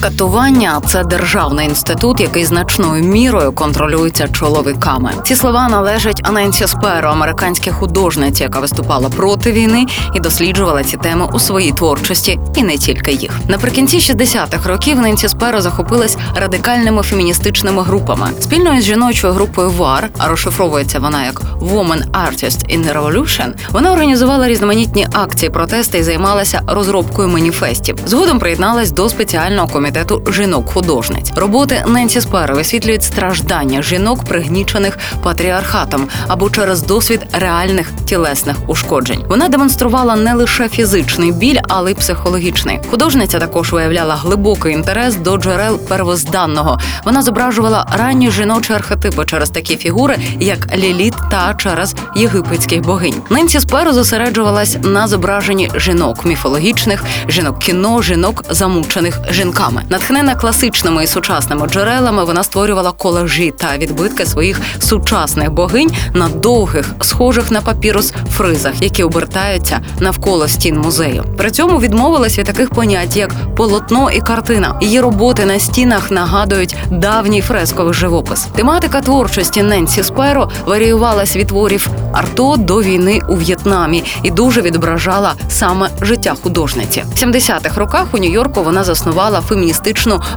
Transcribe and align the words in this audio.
Катування 0.00 0.80
це 0.86 1.04
державний 1.04 1.68
інститут, 1.68 2.20
який 2.20 2.44
значною 2.44 3.04
мірою 3.04 3.52
контролюється 3.52 4.28
чоловіками. 4.28 5.12
Ці 5.24 5.36
слова 5.36 5.68
належать 5.68 6.20
Аненсі 6.24 6.66
Сперо, 6.66 7.08
американській 7.08 7.70
художниці, 7.70 8.42
яка 8.42 8.60
виступала 8.60 9.08
проти 9.08 9.52
війни 9.52 9.86
і 10.14 10.20
досліджувала 10.20 10.84
ці 10.84 10.96
теми 10.96 11.28
у 11.32 11.38
своїй 11.38 11.72
творчості, 11.72 12.38
і 12.56 12.62
не 12.62 12.78
тільки 12.78 13.12
їх. 13.12 13.30
Наприкінці 13.48 13.98
60-х 13.98 14.68
років 14.68 15.00
Ненсі 15.00 15.28
Сперо 15.28 15.60
захопилась 15.60 16.16
радикальними 16.34 17.02
феміністичними 17.02 17.82
групами. 17.82 18.28
Спільно 18.40 18.74
із 18.74 18.84
жіночою 18.84 19.32
групою 19.32 19.70
ВАР, 19.70 20.08
а 20.18 20.28
розшифровується 20.28 20.98
вона 20.98 21.24
як 21.24 21.40
Woman 21.60 22.10
Artist 22.10 22.78
in 22.78 22.92
Revolution, 22.92 23.52
вона 23.70 23.92
організувала 23.92 24.48
різноманітні 24.48 25.06
акції 25.12 25.50
протесту 25.50 25.98
і 25.98 26.02
займалася 26.02 26.62
розробкою 26.66 27.28
маніфестів. 27.28 27.96
Згодом 28.06 28.38
приєдналась 28.38 28.90
до 28.90 29.08
спеціального 29.08 29.68
комітету 29.68 29.89
жінок-художниць. 30.32 31.32
Роботи 31.36 31.84
Ненсі 31.88 32.20
Сперо 32.20 32.54
висвітлюють 32.54 33.02
страждання 33.02 33.82
жінок, 33.82 34.24
пригнічених 34.24 34.98
патріархатом 35.22 36.08
або 36.28 36.50
через 36.50 36.82
досвід 36.82 37.20
реальних 37.32 37.92
тілесних 38.06 38.56
ушкоджень. 38.66 39.24
Вона 39.28 39.48
демонструвала 39.48 40.16
не 40.16 40.34
лише 40.34 40.68
фізичний 40.68 41.32
біль, 41.32 41.58
але 41.68 41.90
й 41.90 41.94
психологічний. 41.94 42.78
Художниця 42.90 43.38
також 43.38 43.72
виявляла 43.72 44.14
глибокий 44.14 44.74
інтерес 44.74 45.16
до 45.16 45.36
джерел 45.36 45.78
первозданного. 45.78 46.78
Вона 47.04 47.22
зображувала 47.22 47.86
ранні 47.98 48.30
жіночі 48.30 48.72
архетипи 48.72 49.24
через 49.26 49.50
такі 49.50 49.76
фігури, 49.76 50.18
як 50.40 50.76
Ліліт 50.76 51.14
та 51.30 51.54
через 51.54 51.94
єгипетських 52.16 52.80
богинь. 52.80 53.22
Ненсі 53.30 53.60
Сперо 53.60 53.92
зосереджувалась 53.92 54.76
на 54.82 55.08
зображенні 55.08 55.70
жінок 55.74 56.24
міфологічних, 56.24 57.04
жінок 57.28 57.58
кіно, 57.58 58.02
жінок 58.02 58.44
замучених 58.50 59.20
жінками. 59.30 59.79
Натхнена 59.88 60.34
класичними 60.34 61.04
і 61.04 61.06
сучасними 61.06 61.68
джерелами, 61.68 62.24
вона 62.24 62.44
створювала 62.44 62.92
колажі 62.92 63.52
та 63.58 63.76
відбитки 63.78 64.26
своїх 64.26 64.60
сучасних 64.78 65.52
богинь 65.52 65.90
на 66.14 66.28
довгих, 66.28 66.94
схожих 67.00 67.50
на 67.50 67.60
папірус 67.60 68.12
фризах, 68.36 68.82
які 68.82 69.02
обертаються 69.02 69.80
навколо 70.00 70.48
стін 70.48 70.78
музею. 70.78 71.24
При 71.36 71.50
цьому 71.50 71.78
відмовилась 71.78 72.38
від 72.38 72.46
таких 72.46 72.70
понять, 72.70 73.16
як 73.16 73.30
полотно 73.56 74.10
і 74.10 74.20
картина. 74.20 74.78
Її 74.80 75.00
роботи 75.00 75.46
на 75.46 75.58
стінах 75.58 76.10
нагадують 76.10 76.76
давній 76.90 77.40
фресковий 77.40 77.94
живопис. 77.94 78.46
Тематика 78.54 79.00
творчості 79.00 79.62
Ненсі 79.62 80.02
Сперо 80.02 80.50
варіювалась 80.66 81.36
від 81.36 81.46
творів 81.46 81.90
арто 82.12 82.56
до 82.58 82.82
війни 82.82 83.20
у 83.28 83.36
В'єтнамі 83.36 84.04
і 84.22 84.30
дуже 84.30 84.60
відображала 84.60 85.34
саме 85.48 85.88
життя 86.00 86.34
художниці. 86.42 87.04
В 87.14 87.18
70-х 87.18 87.80
роках 87.80 88.06
у 88.12 88.18
Нью-Йорку 88.18 88.62
вона 88.62 88.84
заснувала 88.84 89.40
феміністичну 89.40 89.69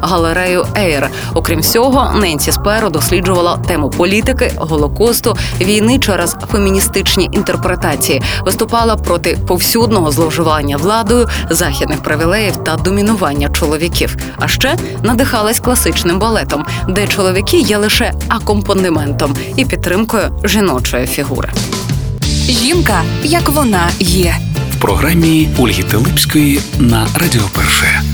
галерею 0.02 0.66
Ейр. 0.78 1.10
Окрім 1.34 1.60
всього, 1.60 2.12
Ненсі 2.16 2.52
Сперо 2.52 2.90
досліджувала 2.90 3.58
тему 3.58 3.90
політики, 3.90 4.52
голокосту, 4.58 5.38
війни 5.62 6.00
через 6.00 6.36
феміністичні 6.52 7.30
інтерпретації, 7.32 8.22
виступала 8.46 8.96
проти 8.96 9.38
повсюдного 9.48 10.12
зловживання 10.12 10.78
владою, 10.78 11.28
західних 11.50 12.04
привілеїв 12.04 12.56
та 12.56 12.76
домінування 12.76 13.50
чоловіків. 13.50 14.18
А 14.40 14.48
ще 14.48 14.76
надихалась 15.04 15.60
класичним 15.60 16.20
балетом, 16.20 16.66
де 16.90 17.08
чоловіки 17.08 17.58
є 17.58 17.78
лише 17.78 18.14
акомпанементом 18.28 19.36
і 19.56 19.66
підтримкою 19.66 20.40
жіночої 20.44 21.08
фігури. 21.08 21.50
Жінка, 22.50 23.04
як 23.24 23.50
вона 23.50 23.90
є. 24.00 24.36
В 24.78 24.82
програмі 24.82 25.50
Ольги 25.58 25.84
Телипської 25.84 26.62
на 26.80 27.08
Радіо 27.16 27.44
Перше. 27.54 28.13